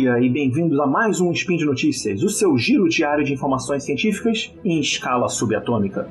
[0.00, 3.84] dia e bem-vindos a mais um Spin de Notícias, o seu giro diário de informações
[3.84, 6.08] científicas em escala subatômica.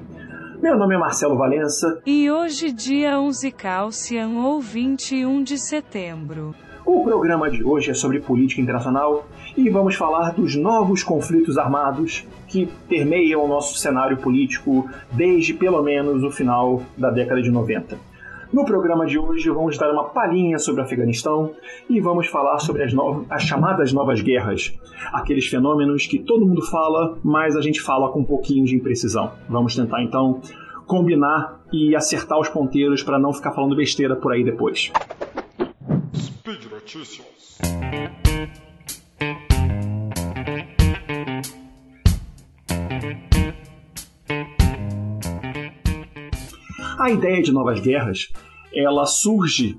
[0.61, 1.99] Meu nome é Marcelo Valença.
[2.05, 6.53] E hoje, dia 11 Calcian ou 21 de setembro.
[6.85, 9.27] O programa de hoje é sobre política internacional
[9.57, 15.81] e vamos falar dos novos conflitos armados que permeiam o nosso cenário político desde pelo
[15.81, 17.97] menos o final da década de 90.
[18.51, 21.53] No programa de hoje vamos dar uma palhinha sobre o Afeganistão
[21.87, 22.91] e vamos falar sobre as,
[23.29, 24.73] as chamadas novas guerras,
[25.13, 29.31] aqueles fenômenos que todo mundo fala, mas a gente fala com um pouquinho de imprecisão.
[29.47, 30.41] Vamos tentar então
[30.87, 34.91] combinar e acertar os ponteiros para não ficar falando besteira por aí depois.
[36.15, 37.59] Speed Notícias.
[46.99, 48.27] A ideia de novas guerras
[48.75, 49.77] ela surge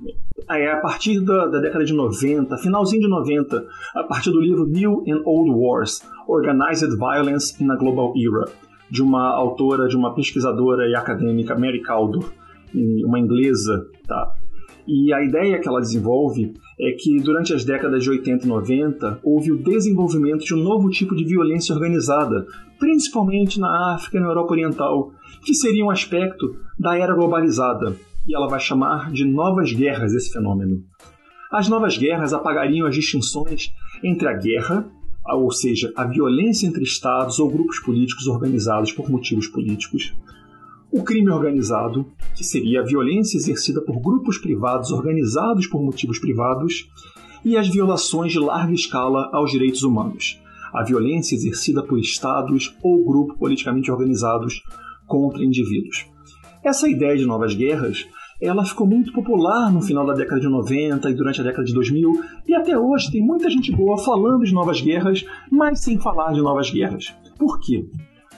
[0.49, 4.67] é, a partir da, da, década de 90, finalzinho de 90, a partir do livro
[4.67, 8.51] New and Old Wars: Organized Violence in a Global Era,
[8.91, 12.33] de uma autora, de uma pesquisadora e acadêmica, Mary Caldor,
[12.75, 14.35] uma inglesa, tá?
[14.87, 19.21] E a ideia que ela desenvolve é que durante as décadas de 80 e 90
[19.23, 22.47] houve o desenvolvimento de um novo tipo de violência organizada,
[22.79, 25.13] principalmente na África e na Europa Oriental,
[25.45, 30.33] que seria um aspecto da era globalizada, e ela vai chamar de novas guerras esse
[30.33, 30.83] fenômeno.
[31.51, 33.71] As novas guerras apagariam as distinções
[34.03, 34.89] entre a guerra,
[35.27, 40.15] ou seja, a violência entre estados ou grupos políticos organizados por motivos políticos,
[40.93, 46.89] o crime organizado, que seria a violência exercida por grupos privados organizados por motivos privados,
[47.45, 50.41] e as violações de larga escala aos direitos humanos,
[50.75, 54.63] a violência exercida por estados ou grupos politicamente organizados
[55.07, 56.07] contra indivíduos.
[56.63, 58.07] Essa ideia de novas guerras
[58.41, 61.75] ela ficou muito popular no final da década de 90 e durante a década de
[61.75, 66.33] 2000, e até hoje tem muita gente boa falando de novas guerras, mas sem falar
[66.33, 67.15] de novas guerras.
[67.39, 67.87] Por quê?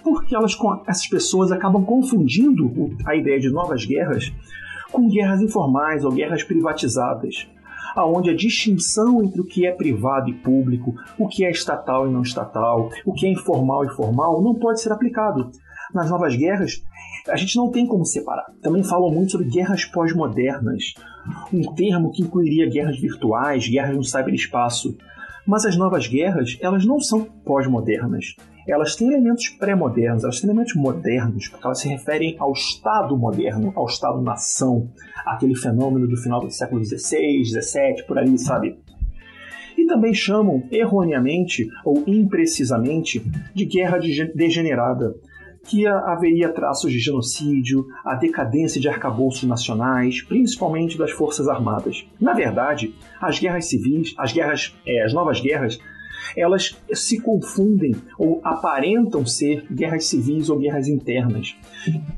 [0.03, 4.33] Porque elas, essas pessoas acabam confundindo a ideia de novas guerras
[4.91, 7.49] com guerras informais ou guerras privatizadas,
[7.97, 12.13] aonde a distinção entre o que é privado e público, o que é estatal e
[12.13, 15.51] não estatal, o que é informal e formal não pode ser aplicado.
[15.95, 16.83] Nas novas guerras,
[17.29, 18.47] a gente não tem como separar.
[18.63, 20.95] Também falam muito sobre guerras pós-modernas,
[21.53, 24.97] um termo que incluiria guerras virtuais, guerras no cyberespaço.
[25.47, 28.37] Mas as novas guerras, elas não são pós-modernas.
[28.67, 33.73] Elas têm elementos pré-modernos, elas têm elementos modernos, porque elas se referem ao Estado moderno,
[33.75, 34.89] ao Estado-nação,
[35.27, 38.79] aquele fenômeno do final do século XVI, XVII, por ali, sabe?
[39.77, 43.21] E também chamam, erroneamente ou imprecisamente,
[43.53, 43.99] de guerra
[44.35, 45.15] degenerada,
[45.65, 52.07] que haveria traços de genocídio, a decadência de arcabouços nacionais, principalmente das forças armadas.
[52.21, 55.79] Na verdade, as guerras civis, as guerras, é, as novas guerras,
[56.37, 61.57] elas se confundem ou aparentam ser guerras civis ou guerras internas,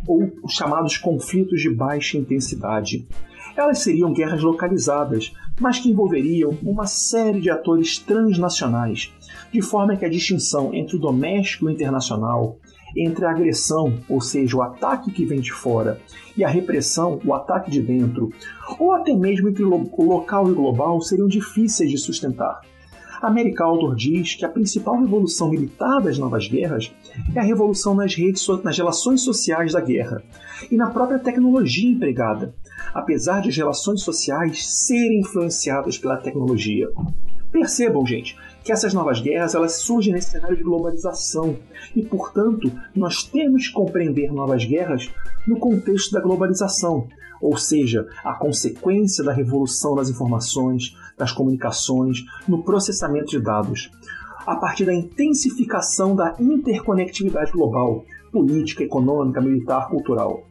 [0.07, 3.07] ou os chamados conflitos de baixa intensidade.
[3.57, 9.13] Elas seriam guerras localizadas, mas que envolveriam uma série de atores transnacionais,
[9.53, 12.59] de forma que a distinção entre o doméstico e o internacional,
[12.97, 16.01] entre a agressão, ou seja, o ataque que vem de fora,
[16.37, 18.33] e a repressão, o ataque de dentro,
[18.79, 22.61] ou até mesmo entre o local e o global, seriam difíceis de sustentar.
[23.25, 26.95] A Mary Caldor diz que a principal revolução militar das novas guerras
[27.35, 30.23] é a revolução nas, redes, nas relações sociais da guerra
[30.71, 32.55] e na própria tecnologia empregada,
[32.93, 36.87] apesar de as relações sociais serem influenciadas pela tecnologia.
[37.51, 41.57] Percebam, gente, que essas novas guerras elas surgem nesse cenário de globalização
[41.97, 45.11] e, portanto, nós temos que compreender novas guerras
[45.49, 47.09] no contexto da globalização,
[47.41, 53.91] ou seja, a consequência da revolução das informações, das comunicações, no processamento de dados,
[54.47, 60.45] a partir da intensificação da interconectividade global, política, econômica, militar, cultural.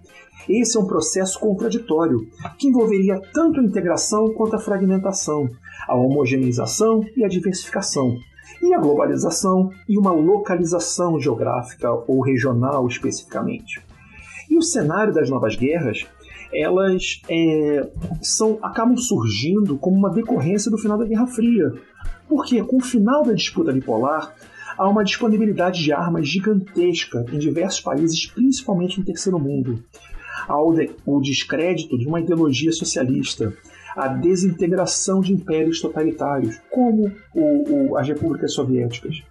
[0.48, 2.28] Esse é um processo contraditório,
[2.58, 5.48] que envolveria tanto a integração quanto a fragmentação,
[5.88, 8.18] a homogeneização e a diversificação,
[8.62, 13.82] e a globalização e uma localização geográfica ou regional especificamente.
[14.50, 16.06] E o cenário das novas guerras
[16.54, 17.88] elas é,
[18.22, 21.74] são, acabam surgindo como uma decorrência do final da Guerra Fria.
[22.28, 24.34] Porque com o final da disputa bipolar,
[24.78, 29.84] há uma disponibilidade de armas gigantesca em diversos países, principalmente no terceiro mundo.
[30.48, 33.54] Há o descrédito de uma ideologia socialista,
[33.96, 39.22] a desintegração de impérios totalitários, como o, o, as repúblicas soviéticas,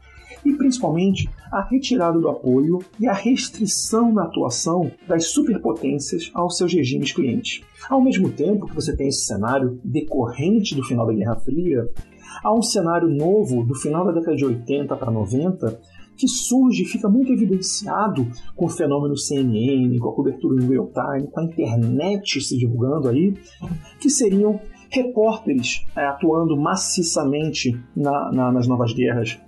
[0.44, 6.72] e principalmente a retirada do apoio e a restrição na atuação das superpotências aos seus
[6.72, 7.62] regimes clientes.
[7.88, 11.88] Ao mesmo tempo que você tem esse cenário decorrente do final da Guerra Fria,
[12.42, 15.80] Há um cenário novo do final da década de 80 para 90
[16.16, 20.90] que surge e fica muito evidenciado com o fenômeno CNN, com a cobertura do real
[20.92, 23.34] time, com a internet se divulgando aí,
[23.98, 24.60] que seriam
[24.90, 29.40] repórteres é, atuando maciçamente na, na, nas novas guerras,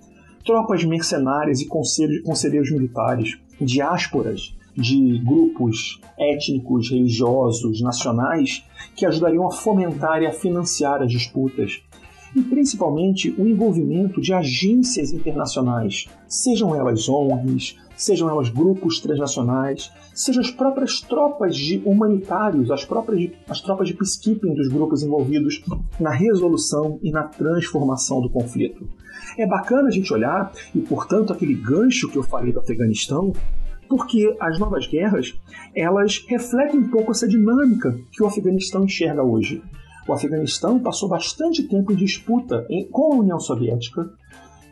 [0.45, 8.63] tropas mercenárias e conselheiros militares, diásporas de grupos étnicos, religiosos, nacionais
[8.95, 11.81] que ajudariam a fomentar e a financiar as disputas,
[12.35, 20.41] e principalmente o envolvimento de agências internacionais, sejam elas ONGs, sejam elas grupos transnacionais, sejam
[20.41, 25.63] as próprias tropas de humanitários, as próprias as tropas de peacekeeping dos grupos envolvidos
[25.99, 28.87] na resolução e na transformação do conflito.
[29.37, 33.33] É bacana a gente olhar, e portanto aquele gancho que eu falei do Afeganistão,
[33.87, 35.37] porque as novas guerras
[35.75, 39.61] elas refletem um pouco essa dinâmica que o Afeganistão enxerga hoje.
[40.07, 44.09] O Afeganistão passou bastante tempo em disputa com a União Soviética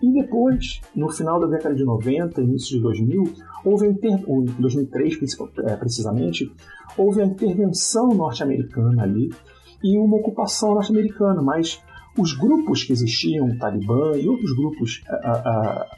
[0.04, 3.24] e depois, no final da década de 90, início de 2000,
[3.64, 4.20] houve inter...
[4.60, 5.18] 2003
[5.60, 6.52] é, precisamente,
[6.98, 9.34] houve a intervenção norte-americana ali
[9.82, 11.82] e uma ocupação norte-americana, mas
[12.18, 15.02] os grupos que existiam, o Talibã e outros grupos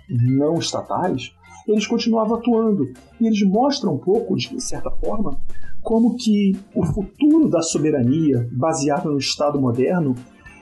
[0.08, 1.34] não estatais,
[1.68, 2.94] eles continuavam atuando.
[3.20, 5.36] E eles mostram um pouco, de certa forma,
[5.82, 10.14] como que o futuro da soberania, baseado no Estado moderno,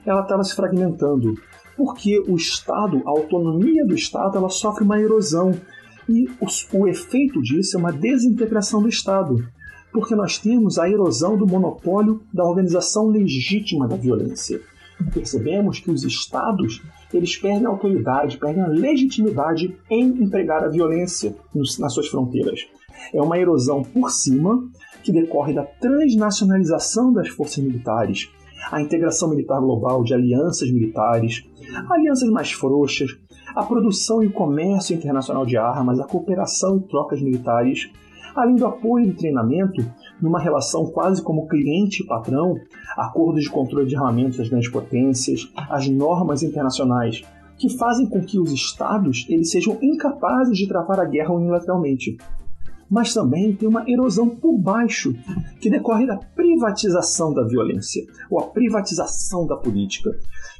[0.05, 1.33] ela estava se fragmentando,
[1.75, 5.53] porque o Estado, a autonomia do Estado, ela sofre uma erosão
[6.07, 9.47] e o, o efeito disso é uma desintegração do Estado,
[9.91, 14.61] porque nós temos a erosão do monopólio da organização legítima da violência.
[15.13, 16.81] Percebemos que os Estados
[17.13, 21.35] eles perdem a autoridade, perdem a legitimidade em empregar a violência
[21.79, 22.67] nas suas fronteiras.
[23.13, 24.67] É uma erosão por cima
[25.03, 28.31] que decorre da transnacionalização das forças militares,
[28.71, 31.43] a integração militar global de alianças militares,
[31.89, 33.11] alianças mais frouxas,
[33.55, 37.91] a produção e o comércio internacional de armas, a cooperação e trocas militares,
[38.35, 39.83] além do apoio e treinamento
[40.21, 42.55] numa relação quase como cliente e patrão,
[42.97, 47.23] acordos de controle de armamentos das grandes potências, as normas internacionais
[47.57, 52.17] que fazem com que os estados eles sejam incapazes de travar a guerra unilateralmente
[52.93, 55.15] mas também tem uma erosão por baixo,
[55.59, 60.11] que decorre da privatização da violência, ou a privatização da política.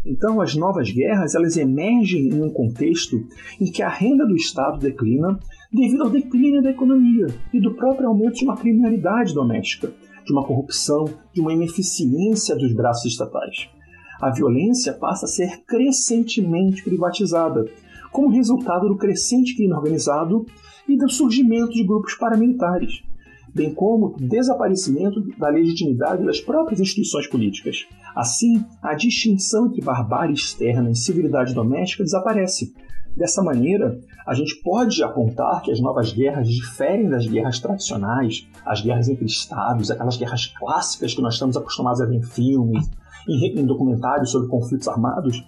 [0.04, 3.24] Então, as novas guerras elas emergem em um contexto
[3.62, 5.40] em que a renda do Estado declina
[5.72, 9.94] devido ao declínio da economia e do próprio aumento de uma criminalidade doméstica,
[10.26, 13.70] de uma corrupção, de uma ineficiência dos braços estatais.
[14.20, 17.66] A violência passa a ser crescentemente privatizada,
[18.12, 20.48] como resultado do crescente crime organizado
[20.88, 23.04] e do surgimento de grupos paramilitares,
[23.54, 27.86] bem como do desaparecimento da legitimidade das próprias instituições políticas.
[28.16, 32.74] Assim, a distinção entre barbárie externa e civilidade doméstica desaparece.
[33.16, 38.82] Dessa maneira, a gente pode apontar que as novas guerras diferem das guerras tradicionais, as
[38.82, 42.90] guerras entre estados, aquelas guerras clássicas que nós estamos acostumados a ver em filmes,
[43.28, 45.44] em documentários sobre conflitos armados,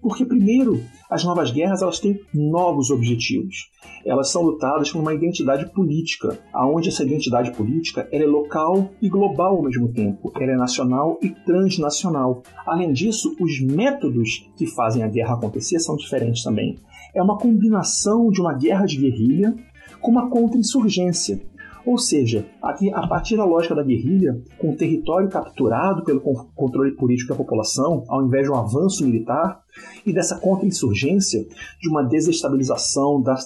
[0.00, 0.80] porque, primeiro,
[1.10, 3.70] as novas guerras elas têm novos objetivos.
[4.04, 9.56] Elas são lutadas por uma identidade política, aonde essa identidade política é local e global
[9.56, 12.42] ao mesmo tempo, ela é nacional e transnacional.
[12.66, 16.78] Além disso, os métodos que fazem a guerra acontecer são diferentes também.
[17.14, 19.54] É uma combinação de uma guerra de guerrilha
[20.00, 21.40] com uma contra-insurgência.
[21.86, 27.30] Ou seja, a partir da lógica da guerrilha, com o território capturado pelo controle político
[27.30, 29.62] da população, ao invés de um avanço militar,
[30.04, 31.46] e dessa contra-insurgência,
[31.80, 33.36] de uma desestabilização da,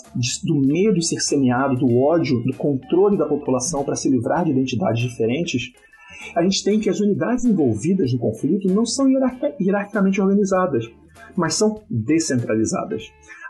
[0.44, 4.50] do medo de ser semeado, do ódio, do controle da população para se livrar de
[4.50, 5.72] identidades diferentes,
[6.34, 10.88] a gente tem que as unidades envolvidas no conflito não são hierarquicamente organizadas,
[11.36, 13.02] mas são descentralizadas.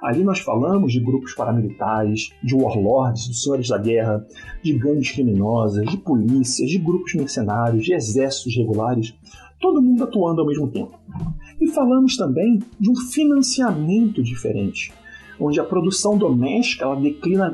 [0.03, 4.27] Ali nós falamos de grupos paramilitares, de warlords, de senhores da guerra,
[4.63, 9.15] de gangues criminosas, de polícias, de grupos mercenários, de exércitos regulares,
[9.61, 10.99] todo mundo atuando ao mesmo tempo.
[11.61, 14.93] E falamos também de um financiamento diferente,
[15.43, 17.51] onde a produção doméstica ela declina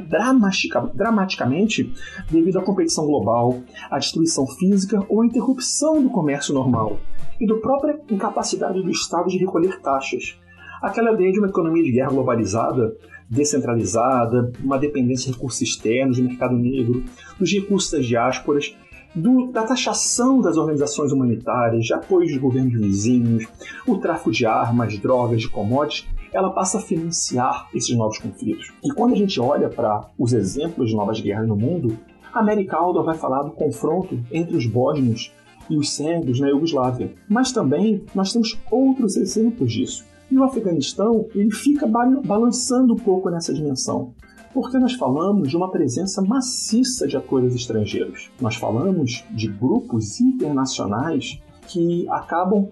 [0.95, 1.93] dramaticamente
[2.31, 6.99] devido à competição global, à destruição física ou à interrupção do comércio normal
[7.41, 10.39] e da própria incapacidade do Estado de recolher taxas.
[10.83, 12.97] Aquela ideia de uma economia de guerra globalizada,
[13.29, 17.03] descentralizada, uma dependência de recursos externos, do mercado negro,
[17.39, 18.77] dos recursos das diásporas,
[19.15, 23.47] do, da taxação das organizações humanitárias, de apoio de governos vizinhos,
[23.87, 28.73] o tráfico de armas, drogas, de commodities, ela passa a financiar esses novos conflitos.
[28.85, 31.99] E quando a gente olha para os exemplos de novas guerras no mundo,
[32.33, 35.33] a Mary Caldwell vai falar do confronto entre os bósnios
[35.71, 37.13] e os sérvios na Iugoslávia.
[37.29, 40.05] Mas também nós temos outros exemplos disso.
[40.31, 44.13] E o Afeganistão ele fica balançando um pouco nessa dimensão
[44.53, 48.31] porque nós falamos de uma presença maciça de atores estrangeiros.
[48.41, 52.71] Nós falamos de grupos internacionais que acabam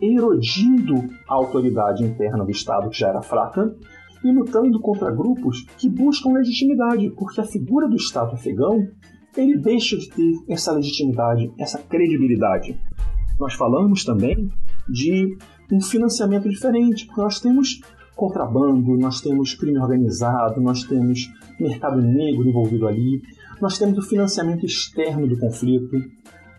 [0.00, 0.94] erodindo
[1.28, 3.74] a autoridade interna do Estado, que já era fraca,
[4.24, 8.86] e lutando contra grupos que buscam legitimidade, porque a figura do Estado afegão
[9.36, 12.78] ele deixa de ter essa legitimidade, essa credibilidade.
[13.38, 14.50] Nós falamos também
[14.88, 15.36] de
[15.72, 17.80] um financiamento diferente, porque nós temos
[18.14, 23.22] contrabando, nós temos crime organizado, nós temos mercado negro envolvido ali,
[23.60, 25.96] nós temos o financiamento externo do conflito,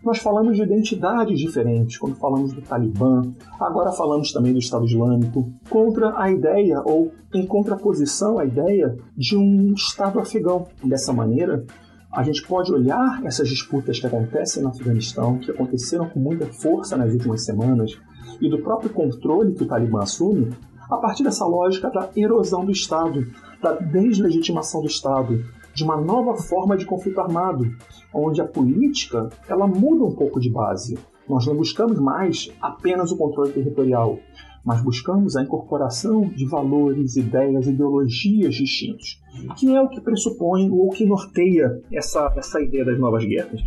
[0.04, 3.22] nós falamos de identidades diferentes, quando falamos do Talibã,
[3.58, 9.36] agora falamos também do Estado Islâmico, contra a ideia, ou em contraposição à ideia, de
[9.36, 10.66] um Estado afegão.
[10.84, 11.64] Dessa maneira,
[12.12, 16.96] a gente pode olhar essas disputas que acontecem no Afeganistão, que aconteceram com muita força
[16.96, 17.98] nas últimas semanas,
[18.40, 20.52] e do próprio controle que o Talibã assume,
[20.90, 23.26] a partir dessa lógica da erosão do Estado,
[23.62, 25.42] da deslegitimação do Estado,
[25.74, 27.64] de uma nova forma de conflito armado,
[28.12, 30.96] onde a política ela muda um pouco de base.
[31.28, 34.18] Nós não buscamos mais apenas o controle territorial,
[34.64, 39.20] mas buscamos a incorporação de valores, ideias, ideologias distintos,
[39.56, 43.60] que é o que pressupõe ou que norteia essa, essa ideia das novas guerras.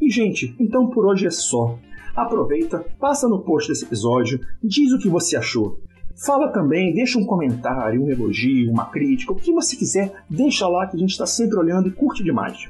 [0.00, 1.78] E, gente, então por hoje é só.
[2.14, 5.80] Aproveita, passa no post desse episódio, diz o que você achou.
[6.16, 10.86] Fala também, deixa um comentário, um elogio, uma crítica, o que você quiser, deixa lá
[10.86, 12.68] que a gente está sempre olhando e curte demais.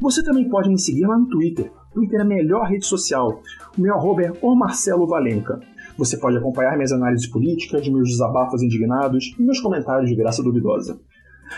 [0.00, 1.70] Você também pode me seguir lá no Twitter.
[1.92, 3.40] Twitter é a melhor rede social.
[3.78, 5.60] O meu arroba é o Marcelo Valenca.
[5.96, 10.98] Você pode acompanhar minhas análises políticas, meus desabafos indignados e meus comentários de graça duvidosa.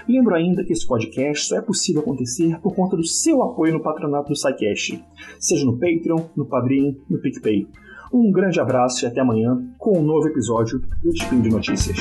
[0.07, 3.83] Lembro ainda que esse podcast só é possível acontecer por conta do seu apoio no
[3.83, 5.03] patronato do SciCast,
[5.41, 7.67] seja no Patreon, no Padrim, no PicPay.
[8.13, 11.99] Um grande abraço e até amanhã com um novo episódio do Spin de Notícias.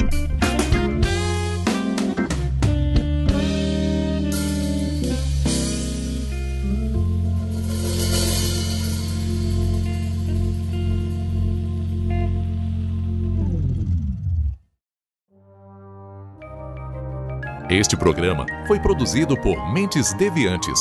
[17.70, 20.80] Este programa foi produzido por Mentes Deviantes.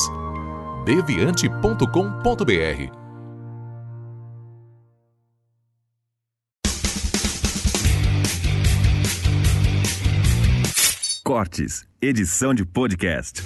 [0.85, 3.04] deviante.com.br
[12.01, 13.43] Edição de podcast.